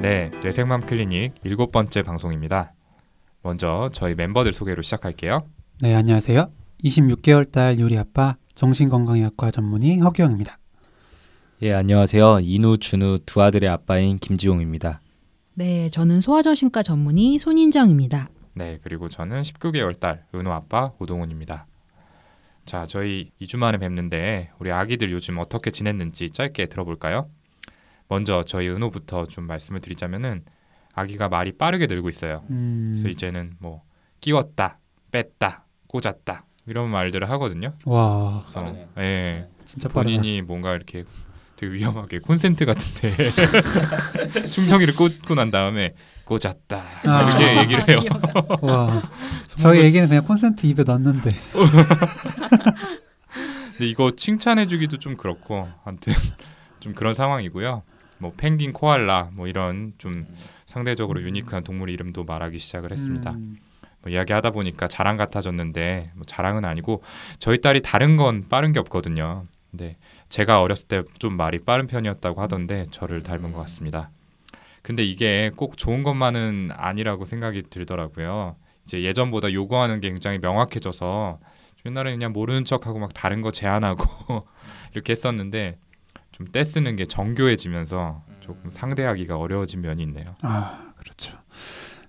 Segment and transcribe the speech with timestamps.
[0.00, 2.72] 네, 뇌생맘 클리닉 일곱 번째 방송입니다.
[3.42, 5.40] 먼저 저희 멤버들 소개로 시작할게요.
[5.80, 6.50] 네, 안녕하세요.
[6.84, 10.58] 26개월 딸 유리 아빠 정신건강의학과 전문의 허규영입니다.
[11.62, 12.40] 예, 안녕하세요.
[12.40, 15.00] 인우, 준우 두 아들의 아빠인 김지용입니다.
[15.54, 18.28] 네, 저는 소아정신과 전문의 손인정입니다.
[18.54, 21.66] 네, 그리고 저는 19개월 딸 은호 아빠 오동훈입니다.
[22.66, 27.28] 자, 저희 2주 만에 뵙는데 우리 아기들 요즘 어떻게 지냈는지 짧게 들어볼까요?
[28.08, 30.44] 먼저 저희 은호부터 좀 말씀을 드리자면은
[30.94, 32.44] 아기가 말이 빠르게 늘고 있어요.
[32.50, 33.82] 음, 그래서 이제는 뭐
[34.20, 34.78] 끼웠다,
[35.10, 37.72] 뺐다, 꽂았다 이런 말들을 하거든요.
[37.84, 38.74] 와, 그래서.
[38.98, 40.02] 예, 진짜 빠르다.
[40.02, 41.04] 본인이 뭔가 이렇게
[41.56, 43.14] 되게 위험하게 콘센트 같은데
[44.50, 47.22] 충전기를 꽂고 난 다음에 꽂았다 아.
[47.22, 47.96] 이렇게 얘기를 해요.
[48.62, 49.02] 와,
[49.56, 51.30] 저희 애기는 그냥 콘센트 입에 넣는데.
[53.72, 56.12] 근데 이거 칭찬해주기도 좀 그렇고 아무튼
[56.80, 57.82] 좀 그런 상황이고요.
[58.24, 60.26] 뭐 펭귄, 코알라 뭐 이런 좀
[60.64, 63.32] 상대적으로 유니크한 동물 이름도 말하기 시작을 했습니다.
[63.32, 63.58] 음,
[64.00, 67.02] 뭐 이야기하다 보니까 자랑 같아졌는데 뭐 자랑은 아니고
[67.38, 69.44] 저희 딸이 다른 건 빠른 게 없거든요.
[69.70, 69.96] 근데
[70.30, 74.08] 제가 어렸을 때 좀 말이 빠른 편이었다고 하던데 저를 닮은 것 같습니다.
[74.80, 78.56] 근데 이게 꼭 좋은 것만은 아니라고 생각이 들더라고요.
[78.86, 81.40] 이제 예전보다 요구하는 게 굉장히 명확해져서
[81.84, 84.46] 옛날에 그냥 모르는 척하고 막 다른 거 제안하고
[84.94, 85.76] 이렇게 했었는데
[86.34, 90.34] 좀 떼쓰는 게 정교해지면서 조금 상대하기가 어려워진 면이 있네요.
[90.42, 91.38] 아, 그렇죠.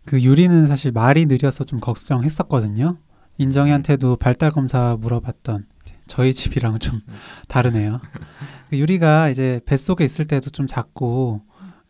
[0.03, 2.97] 그 유리는 사실 말이 느려서 좀 걱정했었거든요.
[3.37, 5.67] 인정이한테도 발달 검사 물어봤던
[6.07, 7.01] 저희 집이랑 좀
[7.47, 8.01] 다르네요.
[8.71, 11.41] 그 유리가 이제 뱃속에 있을 때도 좀 작고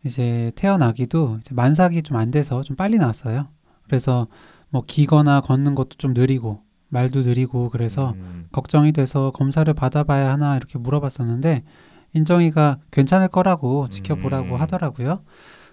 [0.04, 3.48] 이제 태어나기도 이제 만삭이 좀 안 돼서 좀 빨리 나왔어요.
[3.84, 4.26] 그래서
[4.68, 10.56] 뭐 기거나 걷는 것도 좀 느리고 말도 느리고 그래서 음, 걱정이 돼서 검사를 받아봐야 하나
[10.56, 11.64] 이렇게 물어봤었는데
[12.12, 14.60] 인정이가 괜찮을 거라고 지켜보라고 음.
[14.60, 15.22] 하더라고요.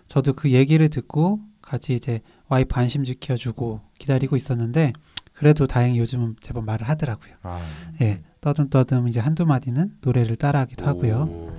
[0.08, 4.94] 저도 그 얘기를 듣고 같이 이제 와이프 안심 지켜주고 기다리고 있었는데
[5.34, 7.34] 그래도 다행히 요즘은 제법 말을 하더라고요.
[7.44, 7.62] 아,
[8.02, 11.28] 예, 떠듬떠듬 이제 한두 마디는 노래를 따라하기도 하고요.
[11.30, 11.54] 오.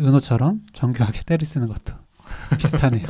[0.00, 1.94] 은호처럼 정교하게 때를 쓰는 것도
[2.58, 3.06] 비슷하네요.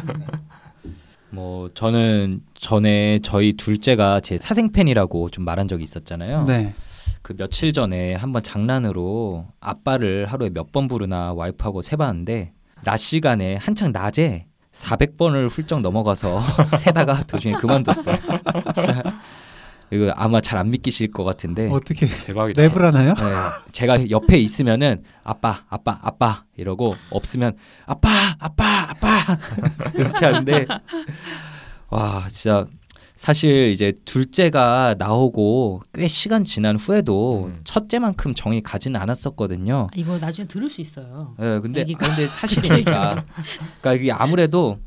[1.31, 6.45] 뭐 저는 전에 저희 둘째가 제 사생팬이라고 좀 말한 적이 있었잖아요.
[6.45, 6.75] 네.
[7.25, 12.53] 그 며칠 전에 한번 장난으로 아빠를 하루에 몇 번 부르나 와이프하고 세봤는데
[12.85, 16.43] 낮 시간에 한창 낮에 400번을 훌쩍 넘어가서
[16.79, 18.17] 세다가 도중에 그만뒀어요.
[18.75, 19.21] 진짜
[19.91, 22.61] 이거 아마 잘 안 믿기실 것 같은데 어떻게 대박이다.
[22.61, 23.15] 랩을 하나요?
[23.15, 23.23] 네,
[23.73, 29.39] 제가 옆에 있으면은 아빠 아빠 아빠 이러고 없으면 아빠 아빠 아빠
[29.95, 30.67] 이렇게 하는데
[31.89, 32.67] 와 진짜
[33.25, 37.61] 사실 이제 둘째가 나오고 꽤 시간 지난 후에도 음.
[37.65, 39.89] 첫째만큼 정이 가지는 않았었거든요.
[39.91, 41.35] 아, 이거 나중에 들을 수 있어요.
[41.41, 42.07] 예, 근데 애기가.
[42.07, 43.25] 근데 사실이니까
[43.81, 44.79] 그러니까 이게 아무래도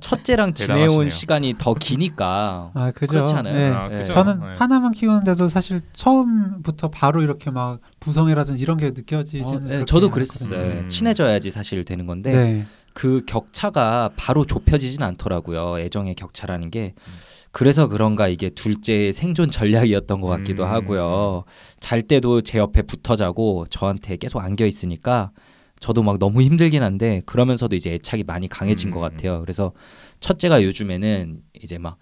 [0.00, 1.08] 첫째랑 지내온 대단하시네요.
[1.08, 3.12] 시간이 더 기니까 아, 그죠.
[3.12, 3.54] 그렇지 않아요?
[3.54, 3.70] 네.
[3.70, 3.98] 아, 예.
[3.98, 4.10] 그죠?
[4.10, 4.46] 저는 네.
[4.58, 10.10] 하나만 키우는데도 사실 처음부터 바로 이렇게 막 부성애라든지 이런 게 느껴지지는 어, 예, 그렇게 저도.
[10.10, 10.80] 그랬었어요.
[10.80, 10.88] 음.
[10.88, 12.66] 친해져야지 사실 되는 건데 네.
[12.92, 15.78] 그 격차가 바로 좁혀지진 않더라고요.
[15.78, 16.94] 애정의 격차라는 게.
[17.54, 20.68] 그래서 그런가 이게 둘째의 생존 전략이었던 것 같기도 음.
[20.68, 21.44] 하고요.
[21.78, 25.30] 잘 때도 제 옆에 붙어 자고 저한테 계속 안겨 있으니까
[25.78, 28.94] 저도 막 너무 힘들긴 한데 그러면서도 이제 애착이 많이 강해진 음.
[28.94, 29.40] 것 같아요.
[29.40, 29.72] 그래서
[30.18, 31.96] 첫째가 요즘에는 이제 막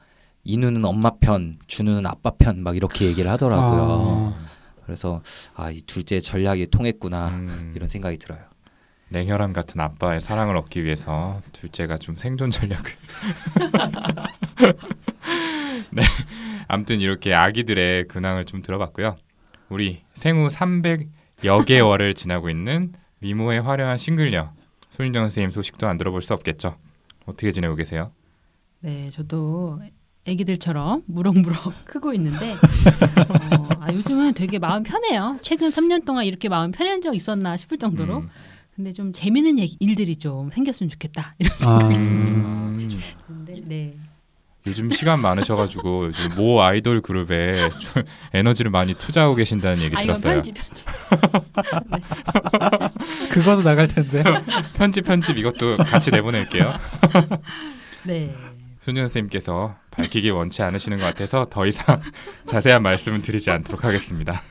[0.45, 4.35] 이누는 엄마 편, 준우는 아빠 편 막 이렇게 얘기를 하더라고요.
[4.35, 4.47] 아.
[4.87, 5.21] 그래서
[5.55, 8.41] 아 이 둘째 전략이 통했구나 음, 이런 생각이 들어요.
[9.13, 12.83] 냉혈한 같은 아빠의 사랑을 얻기 위해서 둘째가 좀 생존 전략을
[15.93, 16.03] 네
[16.67, 19.17] 아무튼 이렇게 아기들의 근황을 좀 들어봤고요
[19.69, 24.53] 우리 생후 300여 개월을 지나고 있는 미모의 화려한 싱글녀
[24.89, 26.77] 손인정 선생님 소식도 안 들어볼 수 없겠죠
[27.27, 28.13] 어떻게 지내고 계세요?
[28.81, 29.81] 네, 저도
[30.27, 35.39] 아기들처럼 무럭무럭 크고 있는데 어, 아, 요즘은 되게 마음 편해요.
[35.43, 38.19] 최근 3년 동안 이렇게 마음 편한 적 있었나 싶을 정도로.
[38.19, 38.31] 음,
[38.75, 42.89] 근데 좀 재밌는 얘기, 일들이 좀 생겼으면 좋겠다 이런 아, 생각이 음,
[43.27, 43.95] 드는데 네.
[44.67, 50.35] 요즘 시간 많으셔가지고 요즘 모 아이돌 그룹에 좀 에너지를 많이 투자하고 계신다는 얘기 아 들었어요
[50.35, 50.87] 편집 편집.
[53.31, 54.23] 그거도 나갈 텐데.
[54.75, 56.73] 편집 편집 이것도 같이 내보낼게요
[58.07, 58.33] 네.
[58.79, 62.01] 손현 선생님께서 밝히기 원치 않으시는 것 같아서 더 이상
[62.47, 64.43] 자세한 말씀은 드리지 않도록 하겠습니다.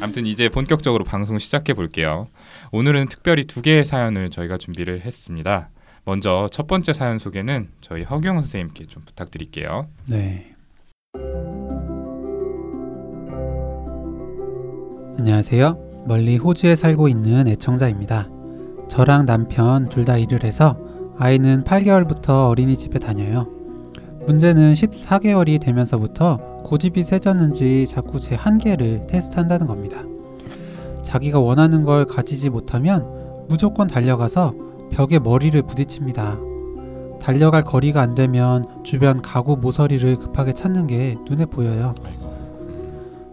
[0.00, 2.28] 아무튼 이제 본격적으로 방송 시작해 볼게요.
[2.76, 5.70] 오늘은 특별히 두 개의 사연을 저희가 준비를 했습니다.
[6.04, 9.86] 먼저 첫 번째 사연 소개는 저희 허경 선생님께 좀 부탁드릴게요.
[10.08, 10.56] 네.
[15.16, 16.02] 안녕하세요.
[16.08, 18.28] 멀리 호주에 살고 있는 애청자입니다.
[18.88, 20.76] 저랑 남편 둘 다 일을 해서
[21.16, 23.46] 아이는 8개월부터 어린이집에 다녀요.
[24.26, 30.02] 문제는 14개월이 되면서부터 고집이 세졌는지 자꾸 제 한계를 테스트한다는 겁니다.
[31.04, 33.06] 자기가 원하는 걸 가지지 못하면
[33.48, 34.54] 무조건 달려가서
[34.90, 36.38] 벽에 머리를 부딪힙니다.
[37.20, 41.94] 달려갈 거리가 안 되면 주변 가구 모서리를 급하게 찾는 게 눈에 보여요.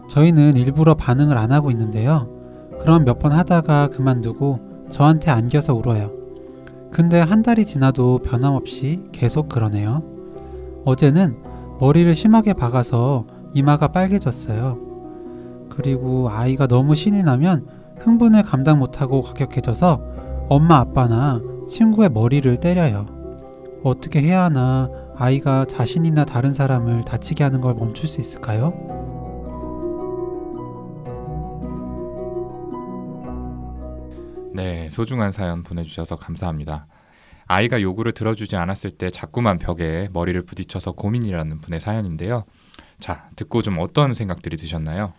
[0.07, 2.29] 저희는 일부러 반응을 안 하고 있는데요.
[2.79, 4.59] 그럼 몇 번 하다가 그만두고
[4.89, 6.11] 저한테 안겨서 울어요.
[6.91, 10.03] 근데 한 달이 지나도 변함없이 계속 그러네요.
[10.83, 11.37] 어제는
[11.79, 14.90] 머리를 심하게 박아서 이마가 빨개졌어요.
[15.71, 17.67] 그리고 아이가 너무 신이 나면
[17.99, 20.01] 흥분을 감당 못하고 가격해져서
[20.49, 23.05] 엄마 아빠나 친구의 머리를 때려요.
[23.83, 28.73] 어떻게 해야 하나 아이가 자신이나 다른 사람을 다치게 하는 걸 멈출 수 있을까요?
[34.53, 36.85] 네, 소중한 사연 보내주셔서 감사합니다.
[37.47, 42.43] 아이가 요구를 들어주지 않았을 때 자꾸만 벽에 머리를 부딪혀서 고민이라는 분의 사연인데요.
[42.99, 45.13] 자, 듣고 좀 어떤 생각들이 드셨나요?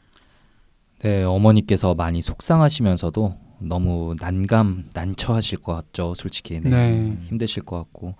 [1.02, 6.14] 네, 어머니께서 많이 속상하시면서도 너무 난감, 난처하실 것 같죠.
[6.14, 6.70] 솔직히 네.
[6.70, 7.18] 네.
[7.24, 8.14] 힘드실 것 같고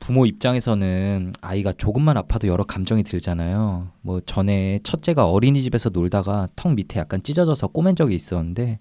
[0.00, 3.88] 부모 입장에서는 아이가 조금만 아파도 여러 감정이 들잖아요.
[4.00, 8.80] 뭐 전에 첫째가 어린이집에서 놀다가 턱 밑에 약간 찢어져서 꼬맨 적이 있었는데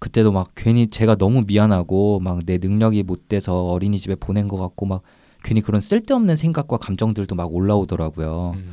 [0.00, 4.86] 그때도 막 괜히 제가 너무 미안하고 막 내 능력이 못 돼서 어린이집에 보낸 것 같고
[4.86, 5.02] 막
[5.44, 8.54] 괜히 그런 쓸데없는 생각과 감정들도 막 올라오더라고요.
[8.56, 8.70] 음,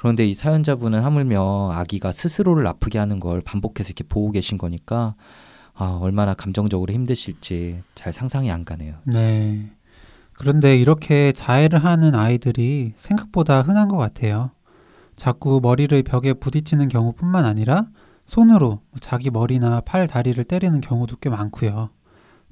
[0.00, 5.14] 그런데 이 사연자분은 하물며 아기가 스스로를 아프게 하는 걸 반복해서 이렇게 보고 계신 거니까
[5.74, 8.94] 아, 얼마나 감정적으로 힘드실지 잘 상상이 안 가네요.
[9.04, 9.70] 네.
[10.32, 14.52] 그런데 이렇게 자해를 하는 아이들이 생각보다 흔한 것 같아요.
[15.16, 17.88] 자꾸 머리를 벽에 부딪히는 경우뿐만 아니라
[18.24, 21.90] 손으로 자기 머리나 팔, 다리를 때리는 경우도 꽤 많고요.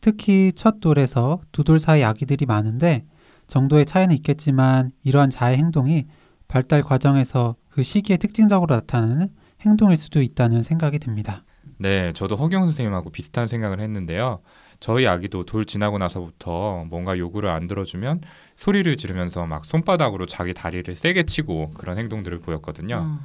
[0.03, 3.07] 특히 첫 돌에서 두 돌 사이 아기들이 많은데
[3.47, 6.07] 정도의 차이는 있겠지만 이러한 자해 행동이
[6.49, 9.29] 발달 과정에서 그 시기에 특징적으로 나타나는
[9.61, 11.45] 행동일 수도 있다는 생각이 듭니다.
[11.77, 14.41] 네, 저도 허경 선생님하고 비슷한 생각을 했는데요.
[14.81, 18.23] 저희 아기도 돌 지나고 나서부터 뭔가 요구를 안 들어주면
[18.57, 22.97] 소리를 지르면서 막 손바닥으로 자기 다리를 세게 치고 그런 행동들을 보였거든요.
[22.97, 23.19] 어.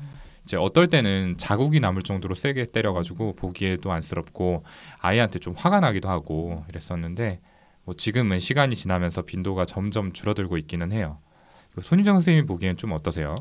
[0.46, 4.64] 이제 어떨 때는 자국이 남을 정도로 세게 때려가지고 보기에도 안쓰럽고
[5.00, 7.40] 아이한테 좀 화가 나기도 하고 이랬었는데
[7.86, 11.20] 뭐 지금은 시간이 지나면서 빈도가 점점 줄어들고 있기는 해요.
[11.76, 13.36] 그 손희정 선생님이 보기엔 좀 어떠세요?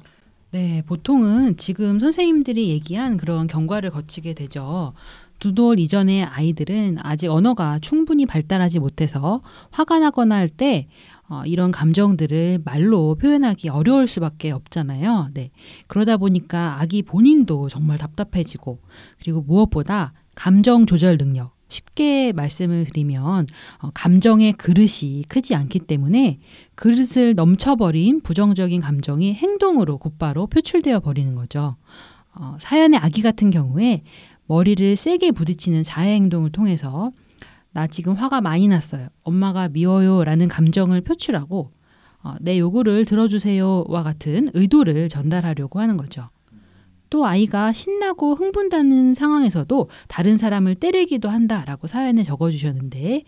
[0.53, 4.93] 네, 보통은 지금 선생님들이 얘기한 그런 경과를 거치게 되죠.
[5.39, 10.89] 두돌 이전의 아이들은 아직 언어가 충분히 발달하지 못해서 화가 나거나 할때
[11.29, 15.31] 어, 이런 감정들을 말로 표현하기 어려울 수밖에 없잖아요.
[15.33, 15.51] 네.
[15.87, 18.79] 그러다 보니까 아기 본인도 정말 답답해지고
[19.19, 23.47] 그리고 무엇보다 감정 조절 능력 쉽게 말씀을 드리면
[23.81, 26.39] 어, 감정의 그릇이 크지 않기 때문에
[26.75, 31.77] 그릇을 넘쳐버린 부정적인 감정이 행동으로 곧바로 표출되어 버리는 거죠.
[32.35, 34.03] 어, 사연의 아기 같은 경우에
[34.47, 37.11] 머리를 세게 부딪히는 자해 행동을 통해서
[37.73, 39.09] 나 지금 화가 많이 났어요.
[39.25, 41.73] 엄마가 미워요 라는 감정을 표출하고
[42.23, 46.29] 어, 내 요구를 들어주세요와 같은 의도를 전달하려고 하는 거죠.
[47.13, 53.25] 또 아이가 신나고 흥분되는 상황에서도 다른 사람을 때리기도 한다라고 사연에 적어주셨는데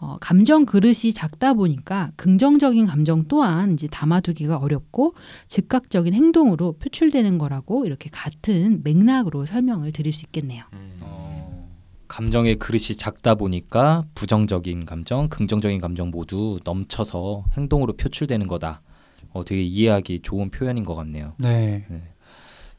[0.00, 5.14] 어, 감정 그릇이 작다 보니까 긍정적인 감정 또한 이제 담아두기가 어렵고
[5.46, 10.64] 즉각적인 행동으로 표출되는 거라고 이렇게 같은 맥락으로 설명을 드릴 수 있겠네요.
[11.00, 11.70] 어,
[12.08, 18.82] 감정의 그릇이 작다 보니까 부정적인 감정, 긍정적인 감정 모두 넘쳐서 행동으로 표출되는 거다.
[19.30, 21.34] 어, 되게 이해하기 좋은 표현인 것 같네요.
[21.38, 21.84] 네.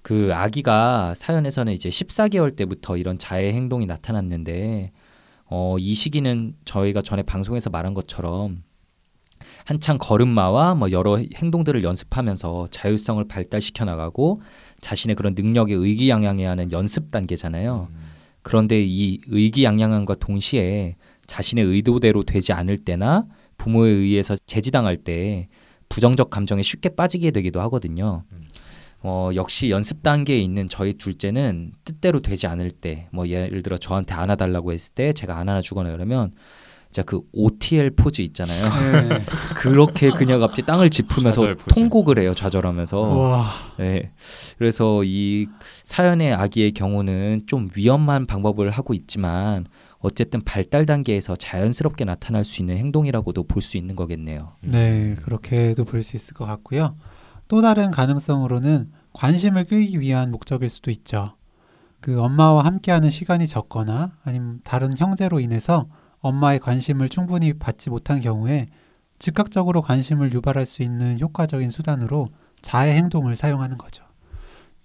[0.02, 4.92] 그 아기가 사연에서는 이제 14개월 때부터 이런 자해 행동이 나타났는데
[5.46, 8.64] 어, 이 시기는 저희가 전에 방송에서 말한 것처럼
[9.66, 14.42] 한창 걸음마와 뭐 여러 행동들을 연습하면서 자율성을 발달시켜 나가고
[14.82, 17.88] 자신의 그런 능력에 의기양양해하는 연습 단계잖아요.
[17.90, 18.00] 음,
[18.42, 23.26] 그런데 이 의기양양함과 동시에 자신의 의도대로 되지 않을 때나
[23.58, 25.48] 부모에 의해서 제지당할 때
[25.88, 28.24] 부정적 감정에 쉽게 빠지게 되기도 하거든요.
[28.32, 28.42] 음.
[29.02, 34.14] 어, 역시 연습 단계에 있는 저희 둘째는 뜻대로 되지 않을 때, 뭐 예를 들어 저한테
[34.14, 36.32] 안아달라고 했을 때 제가 안 안아주거나 그러면
[36.92, 39.10] 진짜 그 OTL 포즈 있잖아요.
[39.10, 39.20] 네.
[39.56, 41.56] 그렇게 그녀가 갑자기 땅을 짚으면서.
[41.70, 43.00] 통곡을 해요, 좌절하면서.
[43.00, 43.46] 와.
[43.78, 44.12] 네.
[44.58, 45.48] 그래서 이
[45.84, 49.68] 사연의 아기의 경우는 좀 위험한 방법을 하고 있지만
[50.00, 54.54] 어쨌든 발달 단계에서 자연스럽게 나타날 수 있는 행동이라고도 볼 수 있는 거겠네요.
[54.62, 56.96] 네, 그렇게도 볼 수 있을 것 같고요.
[57.50, 61.36] 또 다른 가능성으로는 관심을 끌기 위한 목적일 수도 있죠.
[62.00, 65.88] 그 엄마와 함께하는 시간이 적거나 아니면 다른 형제로 인해서
[66.20, 68.68] 엄마의 관심을 충분히 받지 못한 경우에
[69.18, 72.30] 즉각적으로 관심을 유발할 수 있는 효과적인 수단으로
[72.62, 74.04] 자해 행동을 사용하는 거죠.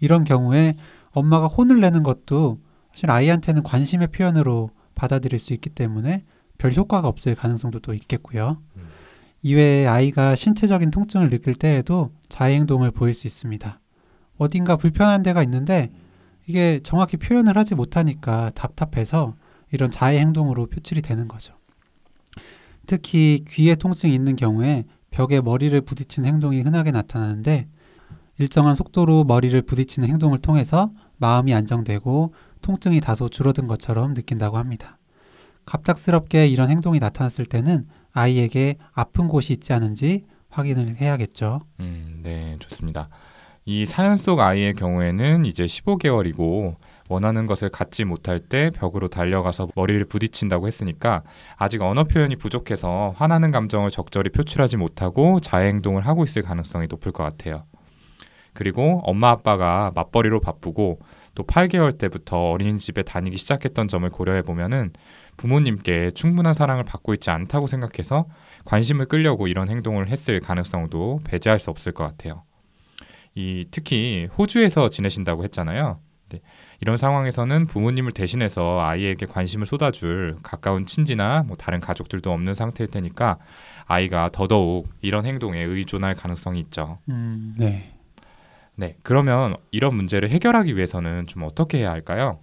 [0.01, 0.75] 이런 경우에
[1.11, 2.61] 엄마가 혼을 내는 것도
[2.93, 6.25] 사실 아이한테는 관심의 표현으로 받아들일 수 있기 때문에
[6.57, 8.57] 별 효과가 없을 가능성도 또 있겠고요.
[9.45, 9.47] 음.
[9.47, 13.81] 이외에 아이가 신체적인 통증을 느낄 때에도 자해 행동을 보일 수 있습니다.
[14.39, 15.93] 어딘가 불편한 데가 있는데
[16.47, 19.37] 이게 정확히 표현을 하지 못하니까 답답해서
[19.71, 21.55] 이런 자해 행동으로 표출이 되는 거죠.
[22.87, 27.69] 특히 귀에 통증이 있는 경우에 벽에 머리를 부딪히는 행동이 흔하게 나타나는데
[28.39, 34.99] 일정한 속도로 머리를 부딪히는 행동을 통해서 마음이 안정되고 통증이 다소 줄어든 것처럼 느낀다고 합니다.
[35.67, 41.61] 갑작스럽게 이런 행동이 나타났을 때는 아이에게 아픈 곳이 있지 않은지 확인을 해야겠죠.
[41.81, 43.09] 음, 네, 좋습니다.
[43.67, 46.77] 이 사연 속 아이의 경우에는 이제 15개월이고
[47.09, 51.23] 원하는 것을 갖지 못할 때 벽으로 달려가서 머리를 부딪힌다고 했으니까
[51.57, 57.13] 아직 언어 표현이 부족해서 화나는 감정을 적절히 표출하지 못하고 자해 행동을 하고 있을 가능성이 높을
[57.13, 57.65] 것 같아요.
[58.53, 61.01] 그리고 엄마 아빠가 맞벌이로 바쁘고
[61.35, 64.93] 또 8개월 때부터 어린이집에 다니기 시작했던 점을 고려해 보면은
[65.37, 68.27] 부모님께 충분한 사랑을 받고 있지 않다고 생각해서
[68.65, 72.43] 관심을 끌려고 이런 행동을 했을 가능성도 배제할 수 없을 것 같아요.
[73.35, 75.99] 이 특히 호주에서 지내신다고 했잖아요.
[76.31, 76.41] 네,
[76.81, 83.39] 이런 상황에서는 부모님을 대신해서 아이에게 관심을 쏟아줄 가까운 친지나 뭐 다른 가족들도 없는 상태일 테니까
[83.87, 86.99] 아이가 더더욱 이런 행동에 의존할 가능성이 있죠.
[87.09, 87.93] 음, 네.
[88.77, 92.41] 네, 그러면 이런 문제를 해결하기 위해서는 좀 어떻게 해야 할까요?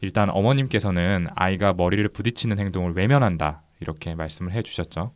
[0.00, 5.12] 일단 어머님께서는 아이가 머리를 부딪히는 행동을 외면한다 이렇게 말씀을 해주셨죠.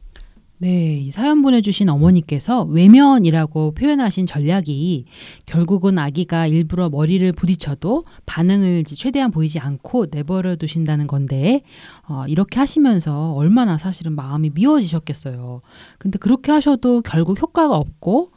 [0.62, 5.06] 네, 이 사연 보내주신 어머니께서 외면이라고 표현하신 전략이
[5.44, 11.62] 결국은 아기가 일부러 머리를 부딪혀도 반응을 최대한 보이지 않고 내버려 두신다는 건데
[12.08, 15.62] 어, 이렇게 하시면서 얼마나 사실은 마음이 미워지셨겠어요.
[15.98, 18.30] 근데 그렇게 하셔도 결국 효과가 없고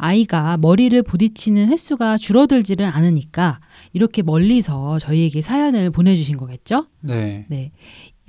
[0.00, 3.60] 아이가 머리를 부딪히는 횟수가 줄어들지를 않으니까
[3.92, 6.86] 이렇게 멀리서 저희에게 사연을 보내주신 거겠죠?
[7.00, 7.46] 네.
[7.48, 7.72] 네.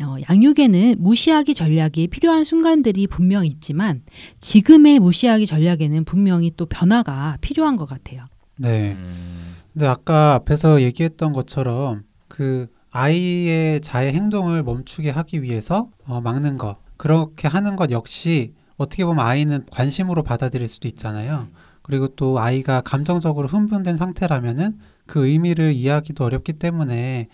[0.02, 4.02] 어, 양육에는 무시하기 전략이 필요한 순간들이 분명 있지만
[4.40, 8.26] 지금의 무시하기 전략에는 분명히 또 변화가 필요한 것 같아요.
[8.58, 8.94] 네.
[8.94, 16.58] 음, 근데 아까 앞에서 얘기했던 것처럼 그 아이의 자해 행동을 멈추게 하기 위해서 어, 막는
[16.58, 21.48] 것 그렇게 하는 것 역시 어떻게 보면 아이는 관심으로 받아들일 수도 있잖아요.
[21.84, 27.28] 그리고 또 아이가 감정적으로 흥분된 상태라면은 그 의미를 이해하기도 어렵기 때문에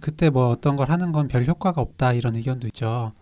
[0.00, 3.12] 그때 뭐 어떤 걸 하는 건 별 효과가 없다 이런 의견도 있죠.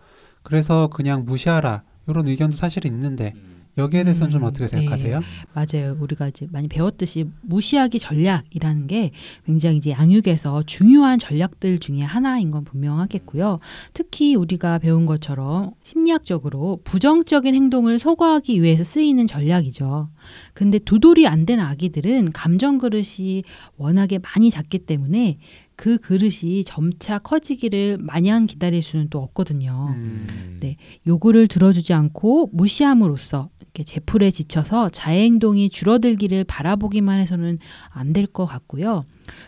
[0.43, 3.33] 그래서 그냥 무시하라 이런 의견도 사실 있는데
[3.77, 4.69] 여기에 대해서는 좀 음, 어떻게 네.
[4.69, 5.21] 생각하세요?
[5.53, 5.95] 맞아요.
[5.99, 9.11] 우리가 이제 많이 배웠듯이 무시하기 전략이라는 게
[9.45, 13.59] 굉장히 이제 양육에서 중요한 전략들 중에 하나인 건 분명하겠고요.
[13.93, 20.09] 특히 우리가 배운 것처럼 심리학적으로 부정적인 행동을 소거하기 위해서 쓰이는 전략이죠.
[20.53, 23.43] 근데 두 돌이 안 된 아기들은 감정 그릇이
[23.77, 25.37] 워낙에 많이 작기 때문에
[25.81, 29.93] 그 그릇이 점차 커지기를 마냥 기다릴 수는 또 없거든요.
[29.95, 30.75] 음, 네.
[31.07, 37.59] 요구를 들어주지 않고 무시함으로써 이렇게 제풀에 지쳐서 자해 행동이 줄어들기를 바라보기만 해서는
[37.91, 39.05] 안 될 것 같고요.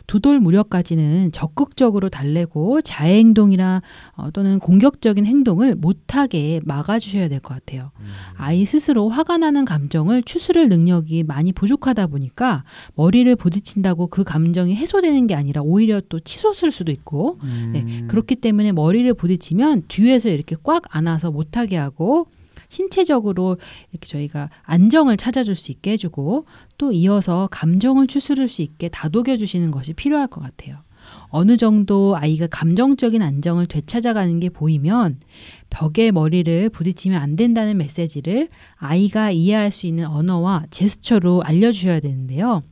[0.07, 3.81] 두 돌 무렵까지는 적극적으로 달래고 자해 행동이나
[4.15, 7.91] 어, 또는 공격적인 행동을 못하게 막아주셔야 될 것 같아요.
[7.99, 8.05] 음.
[8.37, 12.63] 아이 스스로 화가 나는 감정을 추스를 능력이 많이 부족하다 보니까
[12.95, 18.35] 머리를 부딪힌다고 그 감정이 해소되는 게 아니라 오히려 또 치솟을 수도 있고 음, 네, 그렇기
[18.35, 22.27] 때문에 머리를 부딪히면 뒤에서 이렇게 꽉 안아서 못하게 하고
[22.71, 23.57] 신체적으로
[23.91, 26.45] 이렇게 저희가 안정을 찾아줄 수 있게 해주고
[26.77, 30.77] 또 이어서 감정을 추스를 수 있게 다독여 주시는 것이 필요할 것 같아요.
[31.27, 35.19] 어느 정도 아이가 감정적인 안정을 되찾아가는 게 보이면
[35.69, 42.63] 벽에 머리를 부딪히면 안 된다는 메시지를 아이가 이해할 수 있는 언어와 제스처로 알려주셔야 되는데요.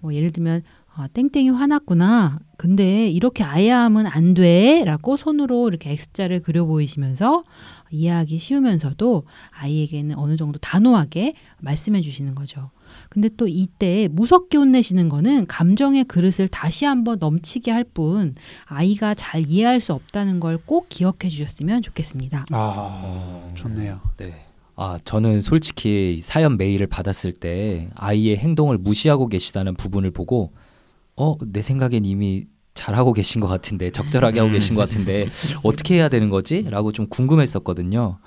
[0.00, 0.62] 뭐 예를 들면
[0.94, 2.40] 아, 땡땡이 화났구나.
[2.58, 4.82] 근데 이렇게 아야 하면 안 돼.
[4.84, 7.44] 라고 손으로 이렇게 X자를 그려 보이시면서
[7.90, 12.70] 이해하기 쉬우면서도 아이에게는 어느 정도 단호하게 말씀해 주시는 거죠.
[13.08, 18.34] 근데 또 이때 무섭게 혼내시는 거는 감정의 그릇을 다시 한번 넘치게 할 뿐
[18.66, 22.46] 아이가 잘 이해할 수 없다는 걸 꼭 기억해 주셨으면 좋겠습니다.
[22.50, 24.00] 아 좋네요.
[24.18, 24.46] 네.
[24.76, 30.52] 아, 저는 솔직히 이 사연 메일을 받았을 때 아이의 행동을 무시하고 계시다는 부분을 보고
[31.16, 32.46] 어, 내 생각엔 이미
[32.80, 35.28] 잘하고 계신 것 같은데 적절하게 하고 계신 것 같은데
[35.62, 36.62] 어떻게 해야 되는 거지?
[36.70, 38.18] 라고 좀 궁금했었거든요.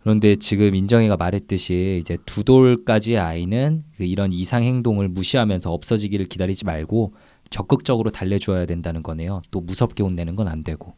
[0.00, 6.64] 그런데 지금 인정이가 말했듯이 이제 두 돌까지의 아이는 그 이런 이상 행동을 무시하면서 없어지기를 기다리지
[6.64, 7.12] 말고
[7.50, 9.42] 적극적으로 달래주어야 된다는 거네요.
[9.50, 10.94] 또 무섭게 혼내는 건 안 되고.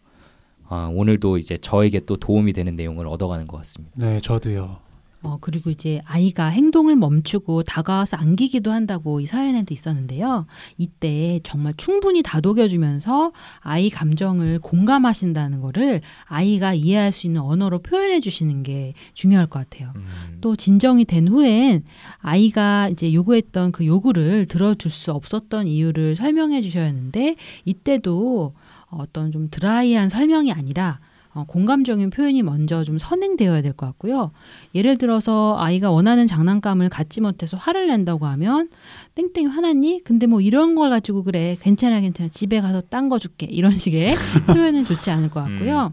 [0.68, 3.92] 아, 오늘도 이제 저에게 또 도움이 되는 내용을 얻어가는 것 같습니다.
[3.96, 4.78] 네, 저도요.
[5.22, 10.46] 어, 그리고 이제 아이가 행동을 멈추고 다가와서 안기기도 한다고 이 사연에도 있었는데요.
[10.78, 18.62] 이때 정말 충분히 다독여주면서 아이 감정을 공감하신다는 거를 아이가 이해할 수 있는 언어로 표현해 주시는
[18.62, 19.92] 게 중요할 것 같아요.
[19.94, 21.84] 음, 또 진정이 된 후엔
[22.18, 27.36] 아이가 이제 요구했던 그 요구를 들어줄 수 없었던 이유를 설명해 주셔야 하는데
[27.66, 28.54] 이때도
[28.88, 30.98] 어떤 좀 드라이한 설명이 아니라
[31.32, 34.32] 어, 공감적인 표현이 먼저 좀 선행되어야 될 것 같고요.
[34.74, 38.68] 예를 들어서 아이가 원하는 장난감을 갖지 못해서 화를 낸다고 하면
[39.14, 40.02] 땡땡이 화났니?
[40.04, 41.56] 근데 뭐 이런 걸 가지고 그래.
[41.60, 42.28] 괜찮아 괜찮아.
[42.30, 43.46] 집에 가서 딴 거 줄게.
[43.46, 44.14] 이런 식의
[44.46, 45.92] 표현은 좋지 않을 것 같고요.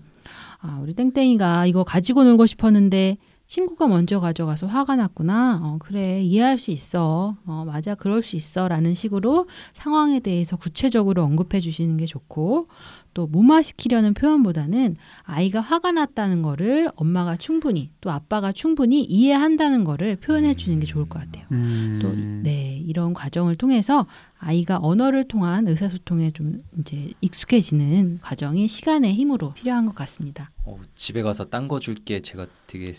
[0.60, 5.62] 아, 우리 땡땡이가 이거 가지고 놀고 싶었는데 친구가 먼저 가져가서 화가 났구나.
[5.64, 6.22] 어, 그래.
[6.22, 7.38] 이해할 수 있어.
[7.46, 7.96] 어, 맞아.
[7.96, 8.68] 그럴 수 있어.
[8.68, 12.68] 라는 식으로 상황에 대해서 구체적으로 언급해 주시는 게 좋고,
[13.18, 20.54] 또 무마시키려는 표현보다는 아이가 화가 났다는 거를 엄마가 충분히, 또 아빠가 충분히 이해한다는 거를 표현해
[20.54, 21.48] 주는 게 좋을 것 같아요.
[21.52, 21.98] 음.
[22.00, 24.06] 또, 네, 이런 과정을 통해서
[24.38, 30.52] 아이가 언어를 통한 의사소통에 좀 이제 익숙해지는 과정이 시간의 힘으로 필요한 것 같습니다.
[30.64, 32.94] 어, 집에 가서 딴 거 줄게 제가 되게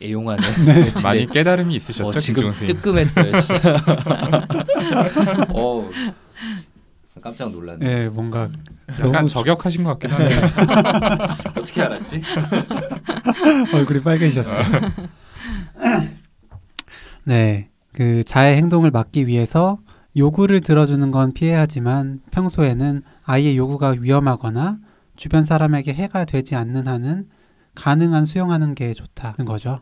[0.00, 0.74] 애용하는 네.
[0.74, 2.52] 멘트인데 많이 깨달음이 있으셨죠, 어, 지금?
[2.52, 3.32] 뜨끔했어요.
[5.52, 5.90] 어,
[7.20, 7.84] 깜짝 놀랐네.
[7.84, 8.48] 네, 뭔가
[8.90, 10.34] 약간 너무 저격하신 것 같긴 한데.
[11.56, 12.22] 어떻게 알았지?
[13.74, 14.62] 얼굴이 빨개지셨어요.
[17.24, 19.78] 네, 그 자의 행동을 막기 위해서
[20.16, 24.78] 요구를 들어주는 건 피해야 하지만 평소에는 아이의 요구가 위험하거나
[25.16, 27.28] 주변 사람에게 해가 되지 않는 한은
[27.74, 29.80] 가능한 수용하는 게 좋다는 거죠.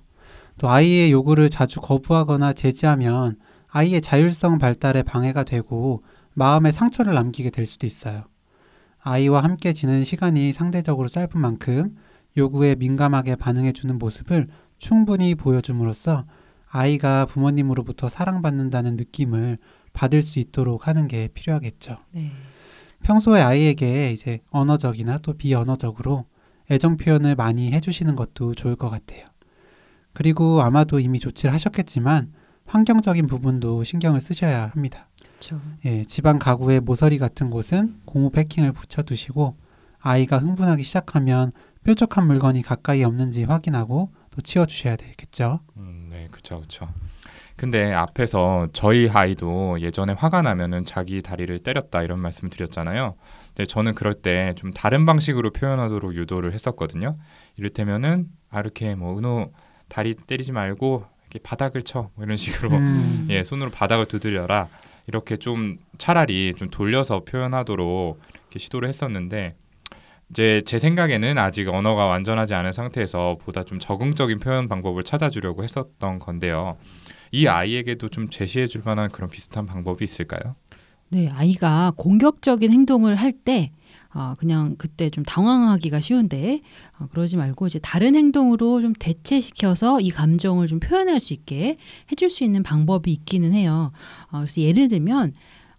[0.59, 3.37] 또 아이의 요구를 자주 거부하거나 제지하면
[3.69, 6.03] 아이의 자율성 발달에 방해가 되고
[6.39, 8.25] 마음에 상처를 남기게 될 수도 있어요.
[9.01, 11.97] 아이와 함께 지내는 시간이 상대적으로 짧은 만큼
[12.37, 16.27] 요구에 민감하게 반응해 주는 모습을 충분히 보여줌으로써
[16.69, 19.57] 아이가 부모님으로부터 사랑받는다는 느낌을
[19.95, 21.97] 받을 수 있도록 하는 게 필요하겠죠.
[22.11, 22.31] 네.
[23.03, 26.27] 평소에 아이에게 이제 언어적이나 또 비언어적으로
[26.71, 29.27] 애정 표현을 많이 해주시는 것도 좋을 것 같아요.
[30.13, 32.35] 그리고 아마도 이미 조치를 하셨겠지만
[32.67, 35.09] 환경적인 부분도 신경을 쓰셔야 합니다.
[35.47, 35.61] 그렇죠.
[35.85, 39.57] 예, 집안 가구의 모서리 같은 곳은 고무 패킹을 붙여두시고
[40.01, 41.53] 아이가 흥분하기 시작하면
[41.85, 45.61] 뾰족한 물건이 가까이 없는지 확인하고 또 치워주셔야 되겠죠.
[45.77, 46.89] 음, 네, 그렇죠, 그렇죠.
[47.57, 53.15] 근데 앞에서 저희 아이도 예전에 화가 나면은 자기 다리를 때렸다 이런 말씀을 드렸잖아요.
[53.55, 57.17] 근데 저는 그럴 때 좀 다른 방식으로 표현하도록 유도를 했었거든요.
[57.57, 59.53] 이를테면은 아 이렇게 뭐 은호
[59.89, 64.69] 다리 때리지 말고 이렇게 바닥을 쳐 뭐 이런 식으로 음, 예 손으로 바닥을 두드려라
[65.07, 68.21] 이렇게 좀 차라리 좀 돌려서 표현하도록
[68.57, 69.55] 시도를 했었는데
[70.31, 76.19] 이제 제 생각에는 아직 언어가 완전하지 않은 상태에서 보다 좀 적응적인 표현 방법을 찾아주려고 했었던
[76.19, 76.77] 건데요.
[77.31, 80.57] 이 아이에게도 좀 제시해 줄 만한 그런 비슷한 방법이 있을까요?
[81.09, 83.71] 네, 아이가 공격적인 행동을 할 때
[84.19, 86.63] 아, 그냥 그때 좀 당황하기가 쉬운데
[86.99, 91.77] 아, 그러지 말고 이제 다른 행동으로 좀 대체시켜서 이 감정을 좀 표현할 수 있게
[92.11, 93.93] 해줄 수 있는 방법이 있기는 해요.
[94.31, 95.35] 어, 그래서 예를 들면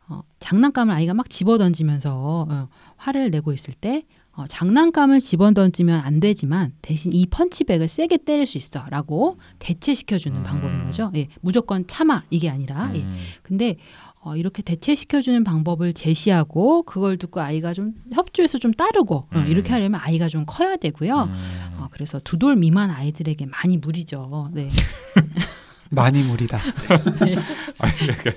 [0.09, 4.03] 어, 장난감을 아이가 막 집어 던지면서 어, 화를 내고 있을 때
[4.37, 10.43] 어, 장난감을 집어 던지면 안 되지만 대신 이 펀치백을 세게 때릴 수 있어라고 대체시켜주는 음.
[10.43, 11.11] 방법인 거죠.
[11.15, 13.77] 예, 무조건 참아 이게 아니라 예, 음, 근데
[14.27, 19.47] 어, 이렇게 대체시켜주는 방법을 제시하고 그걸 듣고 아이가 좀 협조해서 좀 따르고 어, 음.
[19.47, 21.23] 이렇게 하려면 아이가 좀 커야 되고요.
[21.23, 21.77] 음.
[21.77, 24.51] 어, 그래서 두 돌 미만 아이들에게 많이 무리죠.
[24.53, 24.69] 네.
[25.89, 26.59] 많이 무리다.
[27.79, 28.33] 아니, 약간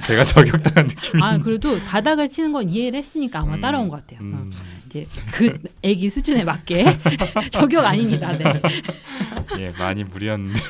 [0.00, 1.20] 제가 저격당한 느낌.
[1.22, 3.60] 아 그래도 바닥을 치는 건 이해를 했으니까 아마 음.
[3.60, 4.20] 따라온 것 같아요.
[4.20, 4.50] 어, 음,
[4.86, 6.84] 이제 그 애기 수준에 맞게
[7.50, 8.32] 저격 아닙니다.
[8.38, 8.44] 네.
[9.58, 10.60] 예, 많이 무리였는데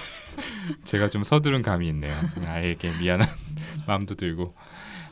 [0.85, 2.15] 제가 좀 서두른 감이 있네요.
[2.47, 3.29] 아이에게 미안한
[3.87, 4.55] 마음도 들고.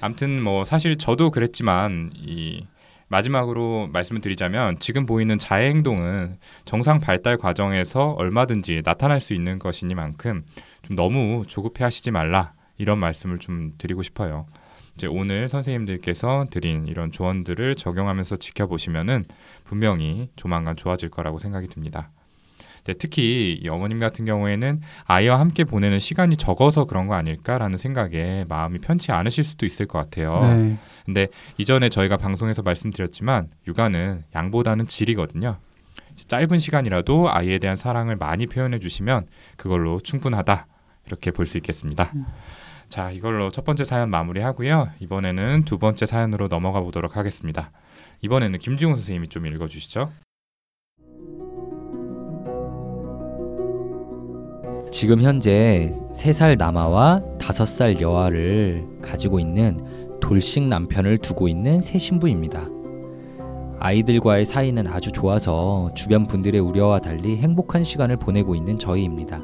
[0.01, 2.67] 아무튼 뭐 사실 저도 그랬지만 이
[3.09, 10.45] 마지막으로 말씀을 드리자면 지금 보이는 자해 행동은 정상 발달 과정에서 얼마든지 나타날 수 있는 것이니만큼
[10.83, 14.47] 좀 너무 조급해 하시지 말라 이런 말씀을 좀 드리고 싶어요.
[14.97, 19.25] 이제 오늘 선생님들께서 드린 이런 조언들을 적용하면서 지켜보시면은
[19.65, 22.11] 분명히 조만간 좋아질 거라고 생각이 듭니다.
[22.85, 28.45] 네, 특히 이 어머님 같은 경우에는 아이와 함께 보내는 시간이 적어서 그런 거 아닐까라는 생각에
[28.49, 30.41] 마음이 편치 않으실 수도 있을 것 같아요.
[30.43, 30.79] 네.
[31.05, 35.59] 근데 이전에 저희가 방송에서 말씀드렸지만 육아는 양보다는 질이거든요.
[36.29, 40.67] 짧은 시간이라도 아이에 대한 사랑을 많이 표현해 주시면 그걸로 충분하다
[41.07, 42.11] 이렇게 볼 수 있겠습니다.
[42.15, 42.27] 음.
[42.89, 44.91] 자, 이걸로 첫 번째 사연 마무리하고요.
[45.01, 47.71] 이번에는 두 번째 사연으로 넘어가 보도록 하겠습니다.
[48.21, 50.13] 이번에는 김지훈 선생님이 좀 읽어 주시죠.
[54.93, 59.81] 지금 현재 3살 남아와 5살 여아를 가지고 있는
[60.21, 62.69] 돌싱 남편을 두고 있는 새 신부입니다.
[63.79, 69.41] 아이들과의 사이는 아주 좋아서 주변 분들의 우려와 달리 행복한 시간을 보내고 있는 저희입니다.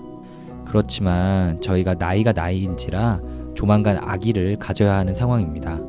[0.66, 3.22] 그렇지만 저희가 나이가 나이인지라
[3.54, 5.80] 조만간 아기를 가져야 하는 상황입니다.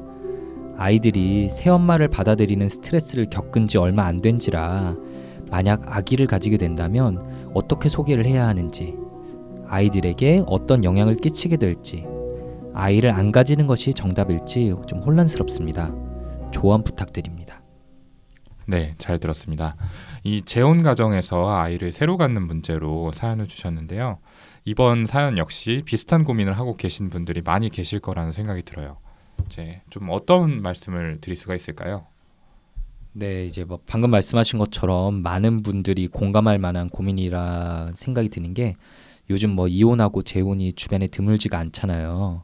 [0.78, 4.96] 아이들이 새엄마를 받아들이는 스트레스를 겪은 지 얼마 안 된지라
[5.52, 7.22] 만약 아기를 가지게 된다면
[7.54, 8.96] 어떻게 소개를 해야 하는지,
[9.70, 12.06] 아이들에게 어떤 영향을 끼치게 될지,
[12.74, 15.94] 아이를 안 가지는 것이 정답일지 좀 혼란스럽습니다.
[16.52, 17.62] 조언 부탁드립니다.
[18.66, 19.76] 네, 잘 들었습니다.
[20.24, 24.20] 이 재혼 가정에서 아이를 새로 갖는 문제로 사연을 주셨는데요.
[24.64, 28.98] 이번 사연 역시 비슷한 고민을 하고 계신 분들이 많이 계실 거라는 생각이 들어요.
[29.48, 32.06] 이제 좀 어떤 말씀을 드릴 수가 있을까요?
[33.14, 38.76] 네, 이제 뭐 방금 말씀하신 것처럼 많은 분들이 공감할 만한 고민이라 생각이 드는 게
[39.30, 42.44] 요즘 뭐 이혼하고 재혼이 주변에 드물지가 않잖아요.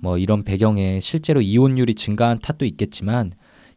[0.00, 3.32] 뭐 이런 배경에 실제로 이혼율이 증가한 탓도 있겠지만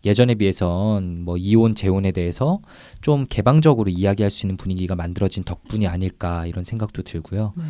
[0.06, 2.60] 예전에 비해선 뭐 이혼 재혼에 대해서
[3.02, 7.54] 좀 개방적으로 이야기할 수 있는 분위기가 만들어진 덕분이 아닐까 이런 생각도 들고요.
[7.58, 7.64] 네.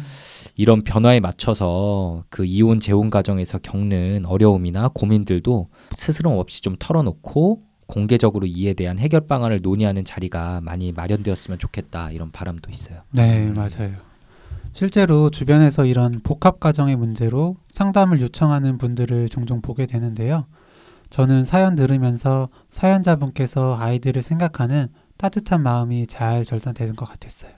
[0.55, 8.45] 이런 변화에 맞춰서 그 이혼 재혼 과정에서 겪는 어려움이나 고민들도 스스럼 없이 좀 털어놓고 공개적으로
[8.45, 13.01] 이에 대한 해결 방안을 논의하는 자리가 많이 마련되었으면 좋겠다 이런 바람도 있어요.
[13.11, 14.06] 네, 맞아요.
[14.77, 20.45] 실제로 주변에서 이런 복합 가정의 문제로 상담을 요청하는 분들을 종종 보게 되는데요.
[21.09, 27.53] 저는 사연 들으면서 사연자분께서 아이들을 생각하는 따뜻한 마음이 잘 절단되는 것 같았어요.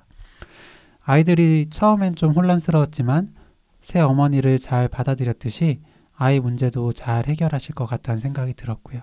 [1.04, 3.34] 아이들이 처음엔 좀 혼란스러웠지만
[3.82, 5.82] 새 어머니를 잘 받아들였듯이
[6.16, 9.02] 아이 문제도 잘 해결하실 것 같다는 생각이 들었고요.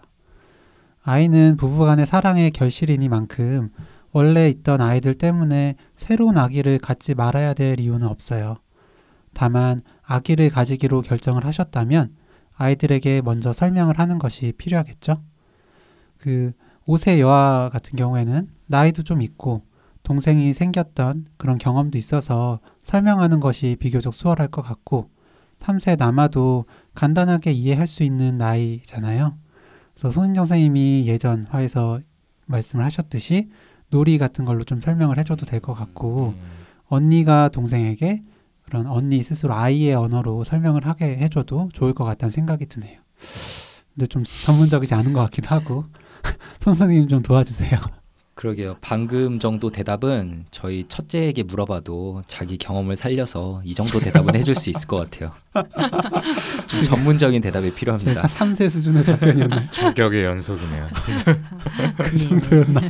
[1.02, 3.68] 아이는 부부간의 사랑의 결실이니만큼
[4.16, 8.57] 원래 있던 아이들 때문에 새로운 아기를 갖지 말아야 될 이유는 없어요.
[9.35, 12.16] 다만 아기를 가지기로 결정을 하셨다면
[12.55, 15.20] 아이들에게 먼저 설명을 하는 것이 필요하겠죠.
[16.16, 16.52] 그
[16.88, 19.66] 5세 여아 같은 경우에는 나이도 좀 있고
[20.02, 25.11] 동생이 생겼던 그런 경험도 있어서 설명하는 것이 비교적 수월할 것 같고
[25.61, 29.37] 3세 남아도 간단하게 이해할 수 있는 나이잖아요.
[29.92, 32.00] 그래서 손인정 선생님이 예전 화에서
[32.46, 33.50] 말씀을 하셨듯이
[33.90, 36.42] 놀이 같은 걸로 좀 설명을 해줘도 될 것 같고 음,
[36.88, 38.22] 언니가 동생에게
[38.62, 43.01] 그런 언니 스스로 아이의 언어로 설명을 하게 해줘도 좋을 것 같다는 생각이 드네요.
[43.94, 45.85] 근데 좀 전문적이지 않은 것 같기도 하고
[46.61, 47.79] 손 선생님 좀 도와주세요.
[48.46, 48.76] 그러게요.
[48.80, 54.87] 방금 정도 대답은 저희 첫째에게 물어봐도 자기 경험을 살려서 이 정도 대답은 해줄 수 있을
[54.87, 55.32] 것 같아요.
[56.68, 58.22] 좀 전문적인 대답이 제 필요합니다.
[58.22, 59.70] 3세 수준의 답변이었나요?
[59.72, 60.88] 저격의 연속이네요.
[61.98, 62.80] 그 정도였나?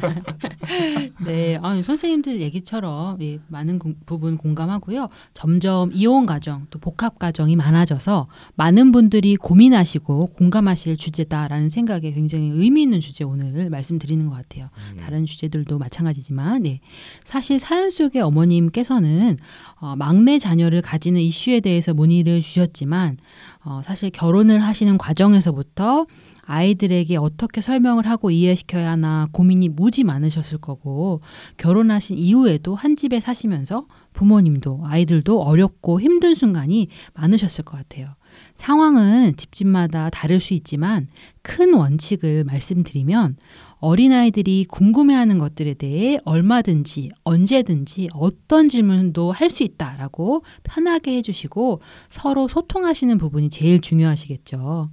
[1.24, 5.08] 네, 아니, 선생님들 얘기처럼 예, 많은 공- 부분 공감하고요.
[5.32, 12.82] 점점 이혼 가정 또 복합 가정이 많아져서 많은 분들이 고민하시고 공감하실 주제다라는 생각에 굉장히 의미
[12.82, 14.68] 있는 주제 오늘 말씀드리는 것 같아요.
[14.92, 16.80] 음, 다른 주제 들도 마찬가지지만 네.
[17.24, 19.36] 사실 사연 속의 어머님께서는
[19.80, 23.18] 어, 막내 자녀를 가지는 이슈에 대해서 문의를 주셨지만
[23.64, 26.06] 어, 사실 결혼을 하시는 과정에서부터
[26.46, 31.20] 아이들에게 어떻게 설명을 하고 이해시켜야 하나 고민이 무지 많으셨을 거고
[31.56, 38.14] 결혼하신 이후에도 한 집에 사시면서 부모님도 아이들도 어렵고 힘든 순간이 많으셨을 것 같아요.
[38.56, 41.06] 상황은 집집마다 다를 수 있지만
[41.42, 43.36] 큰 원칙을 말씀드리면
[43.78, 53.16] 어린아이들이 궁금해하는 것들에 대해 얼마든지 언제든지 어떤 질문도 할 수 있다라고 편하게 해주시고 서로 소통하시는
[53.18, 54.88] 부분이 제일 중요하시겠죠.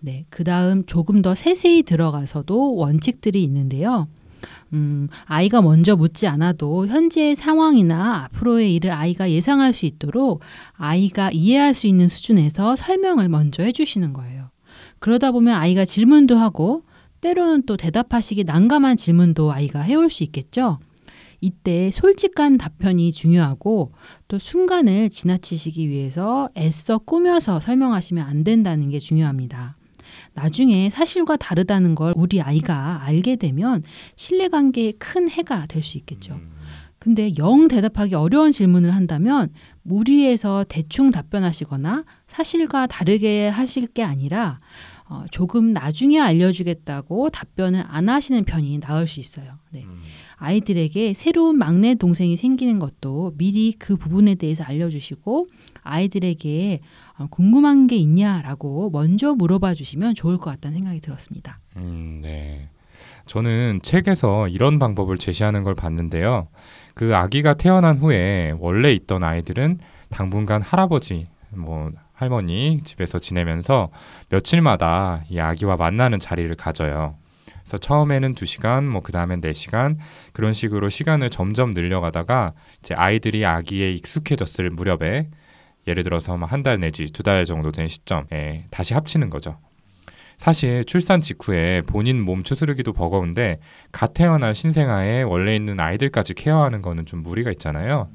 [0.00, 4.08] 네, 그 다음 조금 더 세세히 들어가서도 원칙들이 있는데요.
[4.72, 10.40] 음, 아이가 먼저 묻지 않아도 현재의 상황이나 앞으로의 일을 아이가 예상할 수 있도록
[10.72, 14.50] 아이가 이해할 수 있는 수준에서 설명을 먼저 해주시는 거예요.
[14.98, 16.82] 그러다 보면 아이가 질문도 하고
[17.20, 20.78] 때로는 또 대답하시기 난감한 질문도 아이가 해올 수 있겠죠.
[21.40, 23.92] 이때 솔직한 답변이 중요하고
[24.28, 29.74] 또 순간을 지나치시기 위해서 애써 꾸며서 설명하시면 안 된다는 게 중요합니다.
[30.34, 33.82] 나중에 사실과 다르다는 걸 우리 아이가 알게 되면
[34.16, 36.34] 신뢰관계에 큰 해가 될 수 있겠죠.
[36.34, 36.50] 음,
[36.98, 39.50] 근데 영 대답하기 어려운 질문을 한다면
[39.82, 44.58] 무리해서 대충 답변하시거나 사실과 다르게 하실 게 아니라
[45.06, 49.58] 어, 조금 나중에 알려주겠다고 답변을 안 하시는 편이 나을 수 있어요.
[49.70, 49.82] 네.
[49.82, 50.00] 음,
[50.36, 55.46] 아이들에게 새로운 막내 동생이 생기는 것도 미리 그 부분에 대해서 알려주시고
[55.82, 56.80] 아이들에게
[57.18, 61.60] 어, 궁금한 게 있냐라고 먼저 물어봐 주시면 좋을 것 같다는 생각이 들었습니다.
[61.76, 62.70] 음, 네.
[63.26, 66.48] 저는 책에서 이런 방법을 제시하는 걸 봤는데요.
[66.94, 71.90] 그 아기가 태어난 후에 원래 있던 아이들은 당분간 할아버지, 뭐
[72.22, 73.90] 할머니 집에서 지내면서
[74.30, 77.16] 며칠마다 이 아기와 만나는 자리를 가져요.
[77.60, 79.98] 그래서 처음에는 두시간 뭐 그다음엔 네시간
[80.32, 85.28] 그런 식으로 시간을 점점 늘려가다가 이제 아이들이 아기에 익숙해졌을 무렵에
[85.86, 89.58] 예를 들어서 뭐한달 내지 두 달 정도 된 시점에 다시 합치는 거죠.
[90.38, 93.58] 사실 출산 직후에 본인 몸 추스르기도 버거운데
[93.92, 98.08] 갓 태어난 신생아에 원래 있는 아이들까지 케어하는 거는 좀 무리가 있잖아요.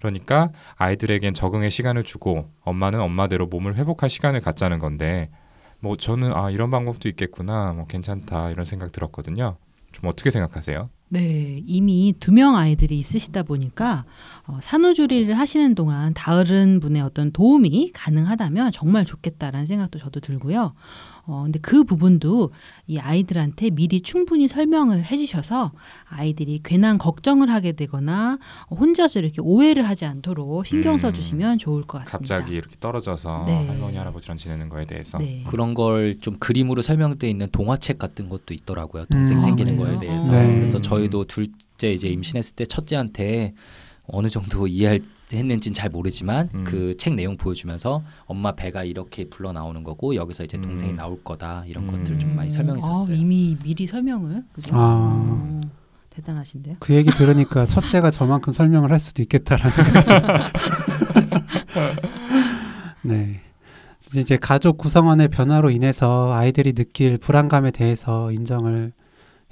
[0.00, 5.30] 그러니까 아이들에겐 적응의 시간을 주고 엄마는 엄마대로 몸을 회복할 시간을 갖자는 건데
[5.78, 9.56] 뭐 저는 아 이런 방법도 있겠구나 뭐 괜찮다 이런 생각 들었거든요.
[9.92, 10.88] 좀 어떻게 생각하세요?
[11.12, 14.04] 네, 이미 두 명 아이들이 있으시다 보니까
[14.46, 20.72] 어, 산후조리를 하시는 동안 다른 분의 어떤 도움이 가능하다면 정말 좋겠다라는 생각도 저도 들고요.
[21.30, 22.52] 어, 근데 그 부분도
[22.88, 25.72] 이 아이들한테 미리 충분히 설명을 해주셔서
[26.08, 28.38] 아이들이 괜한 걱정을 하게 되거나
[28.70, 30.98] 혼자서 이렇게 오해를 하지 않도록 신경 음.
[30.98, 32.36] 써주시면 좋을 것 같습니다.
[32.36, 33.66] 갑자기 이렇게 떨어져서 네.
[33.66, 35.44] 할머니 할아버지랑 지내는 거에 대해서 네.
[35.46, 39.04] 그런 걸 좀 그림으로 설명돼 있는 동화책 같은 것도 있더라고요.
[39.06, 39.40] 동생 음.
[39.40, 39.98] 생기는 아, 거에?
[40.00, 40.30] 대해서.
[40.30, 40.54] 네.
[40.54, 43.54] 그래서 저희도 둘째 이제 임신했을 때 첫째한테
[44.06, 44.98] 어느 정도 이해
[45.36, 46.64] 했는지는 잘 모르지만 음.
[46.64, 50.96] 그책 내용 보여주면서 엄마 배가 이렇게 불러 나오는 거고 여기서 이제 동생이 음.
[50.96, 51.92] 나올 거다 이런 음.
[51.92, 53.14] 것들 좀 많이 음, 설명했었어요.
[53.14, 54.74] 아, 이미 미리 설명을 그죠?
[54.74, 54.80] 아.
[54.80, 55.60] 어,
[56.10, 56.76] 대단하신데요.
[56.80, 59.70] 그 얘기 들으니까 첫째가 저만큼 설명을 할 수도 있겠다라는
[63.02, 63.40] 네.
[64.16, 68.92] 이제 가족 구성원의 변화로 인해서 아이들이 느낄 불안감에 대해서 인정을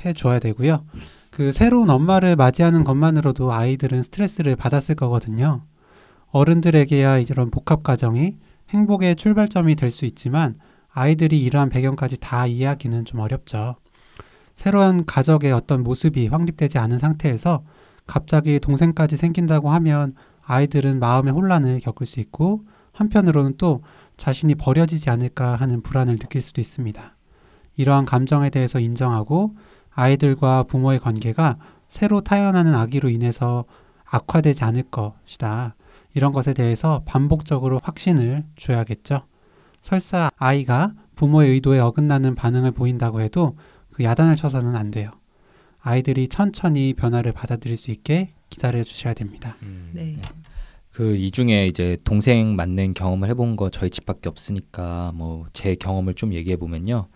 [0.05, 0.85] 해 줘야 되고요.
[1.31, 5.63] 그 새로운 엄마를 맞이하는 것만으로도 아이들은 스트레스를 받았을 거거든요.
[6.31, 8.37] 어른들에게야 이런 복합 가정이
[8.71, 10.59] 행복의 출발점이 될 수 있지만
[10.91, 13.77] 아이들이 이러한 배경까지 다 이해하기는 좀 어렵죠.
[14.55, 17.63] 새로운 가족의 어떤 모습이 확립되지 않은 상태에서
[18.07, 23.83] 갑자기 동생까지 생긴다고 하면 아이들은 마음의 혼란을 겪을 수 있고 한편으로는 또
[24.17, 27.17] 자신이 버려지지 않을까 하는 불안을 느낄 수도 있습니다.
[27.77, 29.55] 이러한 감정에 대해서 인정하고
[29.91, 33.65] 아이들과 부모의 관계가 새로 태어나는 아기로 인해서
[34.05, 35.77] 악화되지 않을 것이다.
[36.15, 39.23] 이런 것에 대해서 반복적으로 확신을 줘야겠죠.
[39.81, 43.57] 설사 아이가 부모의 의도에 어긋나는 반응을 보인다고 해도
[43.93, 45.11] 그 야단을 쳐서는 안 돼요.
[45.81, 49.57] 아이들이 천천히 변화를 받아들일 수 있게 기다려 주셔야 됩니다.
[49.63, 49.91] 음.
[49.95, 50.17] 네.
[50.93, 56.15] 그 이 중에 이제 동생 맞는 경험을 해본 거 저희 집밖에 없으니까 뭐 제 경험을
[56.15, 57.07] 좀 얘기해 보면요.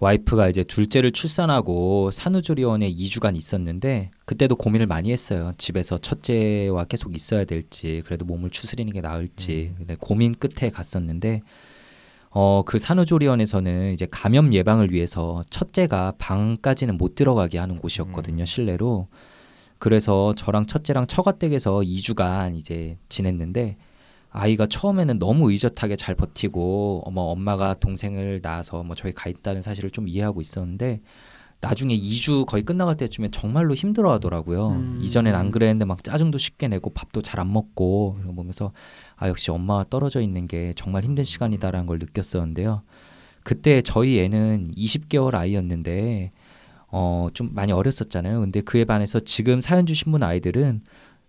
[0.00, 5.52] 와이프가 이제 둘째를 출산하고 산후조리원에 2주간 있었는데 그때도 고민을 많이 했어요.
[5.56, 9.74] 집에서 첫째와 계속 있어야 될지 그래도 몸을 추스리는 게 나을지.
[9.78, 11.42] 근데 고민 끝에 갔었는데
[12.30, 18.42] 어 그 산후조리원에서는 이제 감염 예방을 위해서 첫째가 방까지는 못 들어가게 하는 곳이었거든요.
[18.42, 18.46] 음.
[18.46, 19.06] 실내로.
[19.78, 23.76] 그래서 저랑 첫째랑 처가댁에서 2주간 이제 지냈는데
[24.34, 29.90] 아이가 처음에는 너무 의젓하게 잘 버티고 어머 엄마가 동생을 낳아서 뭐 저희 가 있다는 사실을
[29.90, 31.00] 좀 이해하고 있었는데
[31.60, 34.70] 나중에 2주 거의 끝나갈 때쯤에 정말로 힘들어 하더라고요.
[34.70, 34.98] 음.
[35.02, 38.72] 이전엔 안 그랬는데 막 짜증도 쉽게 내고 밥도 잘 안 먹고 이런 거 보면서
[39.16, 42.82] 아 역시 엄마와 떨어져 있는 게 정말 힘든 시간이다라는 걸 느꼈었는데요.
[43.44, 46.30] 그때 저희 애는 20개월 아이였는데
[46.88, 48.40] 어 좀 많이 어렸었잖아요.
[48.40, 50.80] 근데 그에 반해서 지금 사연 주신 분 아이들은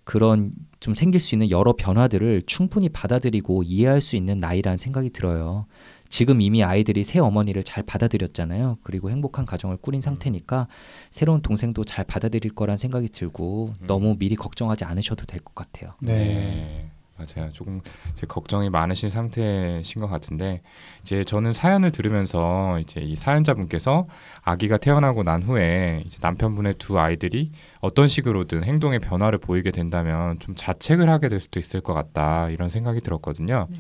[0.06, 5.66] 그런 좀 생길 수 있는 여러 변화들을 충분히 받아들이고 이해할 수 있는 나이라는 생각이 들어요.
[6.10, 8.78] 지금 이미 아이들이 새 어머니를 잘 받아들였잖아요.
[8.84, 10.68] 그리고 행복한 가정을 꾸린 상태니까
[11.10, 13.88] 새로운 동생도 잘 받아들일 거란 생각이 들고 음.
[13.88, 15.96] 너무 미리 걱정하지 않으셔도 될 것 같아요.
[16.02, 16.92] 네.
[17.18, 17.50] 맞아요.
[17.54, 20.62] 조금 이제 걱정이 많으신 상태신 것 같은데
[21.02, 24.08] 이제 저는 사연을 들으면서 이제 이 사연자분께서
[24.42, 30.56] 아기가 태어나고 난 후에 이제 남편분의 두 아이들이 어떤 식으로든 행동의 변화를 보이게 된다면 좀
[30.56, 33.68] 자책을 하게 될 수도 있을 것 같다 이런 생각이 들었거든요.
[33.70, 33.78] 네.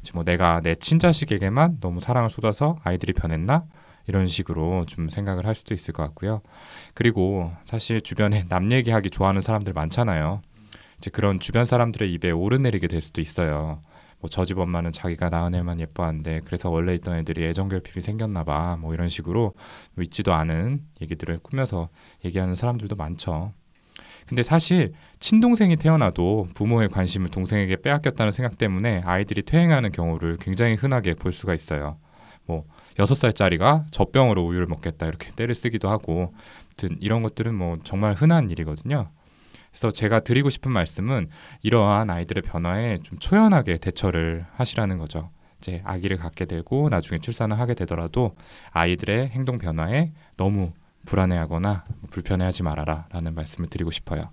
[0.00, 3.64] 이제 뭐 내가 내 친자식에게만 너무 사랑을 쏟아서 아이들이 변했나
[4.06, 6.40] 이런 식으로 좀 생각을 할 수도 있을 것 같고요.
[6.94, 10.40] 그리고 사실 주변에 남 얘기하기 좋아하는 사람들 많잖아요.
[10.98, 13.82] 이제 그런 주변 사람들의 입에 오르내리게 될 수도 있어요.
[14.20, 18.42] 뭐 저 집 엄마는 자기가 낳은 애만 예뻐한데 그래서 원래 있던 애들이 애정 결핍이 생겼나
[18.44, 18.76] 봐.
[18.80, 19.54] 뭐 이런 식으로
[19.94, 21.88] 뭐 있지도 않은 얘기들을 꾸며서
[22.24, 23.52] 얘기하는 사람들도 많죠.
[24.26, 31.14] 근데 사실 친동생이 태어나도 부모의 관심을 동생에게 빼앗겼다는 생각 때문에 아이들이 퇴행하는 경우를 굉장히 흔하게
[31.14, 31.98] 볼 수가 있어요.
[32.44, 32.64] 뭐
[32.98, 36.34] 여섯 살짜리가 젖병으로 우유를 먹겠다 이렇게 때를 쓰기도 하고,
[36.66, 39.10] 아무튼 이런 것들은 뭐 정말 흔한 일이거든요.
[39.78, 41.28] 그래서 제가 드리고 싶은 말씀은
[41.62, 45.30] 이러한 아이들의 변화에 좀 초연하게 대처를 하시라는 거죠.
[45.58, 48.34] 이제 아기를 갖게 되고 나중에 출산을 하게 되더라도
[48.72, 50.72] 아이들의 행동 변화에 너무
[51.06, 54.30] 불안해하거나 불편해하지 말아라라는 말씀을 드리고 싶어요.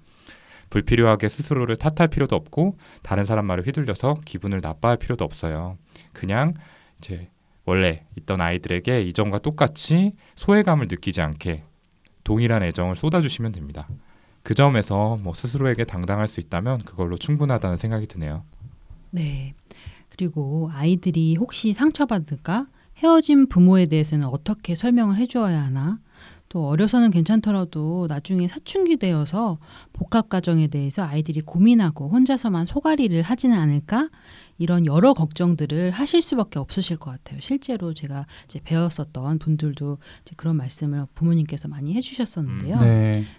[0.72, 5.78] 불필요하게 스스로를 탓할 필요도 없고 다른 사람 말을 휘둘려서 기분을 나빠할 필요도 없어요.
[6.12, 6.56] 그냥
[6.98, 7.30] 이제
[7.66, 11.64] 원래 있던 아이들에게 이전과 똑같이 소외감을 느끼지 않게
[12.24, 13.88] 동일한 애정을 쏟아주시면 됩니다.
[14.46, 18.44] 그 점에서 뭐 스스로에게 당당할 수 있다면 그걸로 충분하다는 생각이 드네요.
[19.10, 19.56] 네.
[20.10, 22.68] 그리고 아이들이 혹시 상처받을까?
[22.98, 25.98] 헤어진 부모에 대해서는 어떻게 설명을 해주어야 하나?
[26.48, 29.58] 또 어려서는 괜찮더라도 나중에 사춘기 되어서
[29.94, 34.10] 복합 가정에 대해서 아이들이 고민하고 혼자서만 소가리를 하지는 않을까?
[34.58, 37.40] 이런 여러 걱정들을 하실 수밖에 없으실 것 같아요.
[37.42, 42.80] 실제로 제가 이제 배웠었던 분들도 이제 그런 말씀을 부모님께서 많이 해주셨었는데요.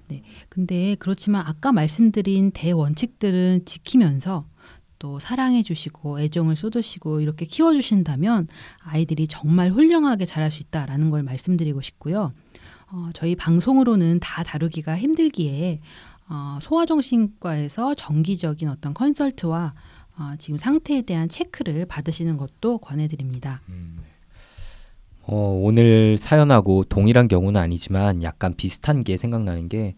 [0.09, 0.23] 네.
[0.49, 4.47] 근데 그렇지만 아까 말씀드린 대원칙들은 지키면서
[4.99, 8.49] 또 사랑해 주시고 애정을 쏟으시고 이렇게 키워 주신다면
[8.79, 12.31] 아이들이 정말 훌륭하게 자랄 수 있다라는 걸 말씀드리고 싶고요.
[12.91, 15.81] 어, 저희 방송으로는 다 다루기가 힘들기에
[16.29, 19.73] 어, 소아정신과에서 정기적인 어떤 컨설트와
[20.19, 23.61] 어, 지금 상태에 대한 체크를 받으시는 것도 권해드립니다.
[23.69, 23.99] 음,
[25.23, 29.95] 어, 오늘 사연하고 동일한 경우는 아니지만 약간 비슷한 게 생각나는 게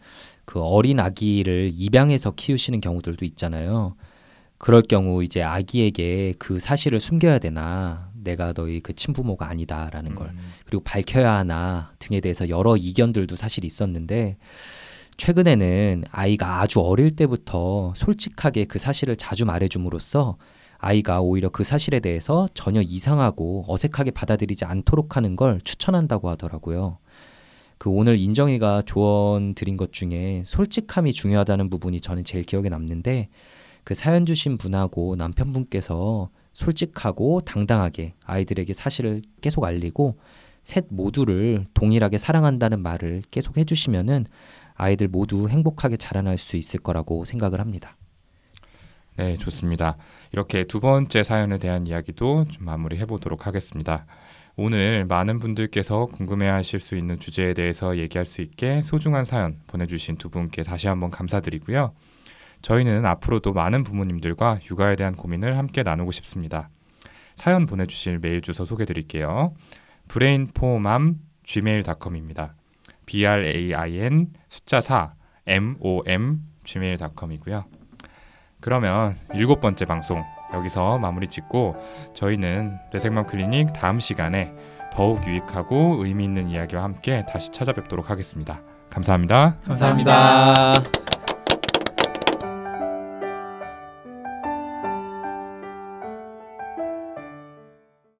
[0.49, 3.97] 그 어린 아기를 입양해서 키우시는 경우들도 있잖아요.
[4.57, 10.39] 그럴 경우 이제 아기에게 그 사실을 숨겨야 되나 내가 너희 그 친부모가 아니다라는 걸 음,
[10.65, 14.39] 그리고 밝혀야 하나 등에 대해서 여러 이견들도 사실 있었는데
[15.19, 20.37] 최근에는 아이가 아주 어릴 때부터 솔직하게 그 사실을 자주 말해줌으로써
[20.79, 26.99] 아이가 오히려 그 사실에 대해서 전혀 이상하고 어색하게 받아들이지 않도록 하는 걸 추천한다고 하더라고요.
[27.79, 33.29] 그 오늘 인정이가 조언 드린 것 중에 솔직함이 중요하다는 부분이 저는 제일 기억에 남는데
[33.83, 40.17] 그 사연 주신 분하고 남편분께서 솔직하고 당당하게 아이들에게 사실을 계속 알리고
[40.63, 44.27] 셋 모두를 동일하게 사랑한다는 말을 계속 해주시면은
[44.79, 47.97] 아이들 모두 행복하게 자라날 수 있을 거라고 생각을 합니다.
[49.17, 49.97] 네, 좋습니다.
[50.33, 54.07] 이렇게 두 번째 사연에 대한 이야기도 좀 마무리해 보도록 하겠습니다.
[54.57, 60.31] 오늘 많은 분들께서 궁금해하실 수 있는 주제에 대해서 얘기할 수 있게 소중한 사연 보내주신 두
[60.31, 61.93] 분께 다시 한번 감사드리고요.
[62.63, 66.71] 저희는 앞으로도 많은 부모님들과 육아에 대한 고민을 함께 나누고 싶습니다.
[67.35, 69.55] 사연 보내주실 메일 주소 소개드릴게요.
[70.09, 72.58] brainformam gmail.com입니다.
[73.09, 75.15] b r a i n 숫자 4
[75.47, 77.65] m o m gmail.com이고요.
[78.61, 81.77] 그러면 일곱 번째 방송 여기서 마무리 짓고
[82.15, 84.55] 저희는 뇌생맘 클리닉 다음 시간에
[84.93, 88.61] 더욱 유익하고 의미 있는 이야기와 함께 다시 찾아뵙도록 하겠습니다.
[88.91, 89.57] 감사합니다.
[89.65, 90.55] 감사합니다.
[90.55, 91.08] 감사합니다.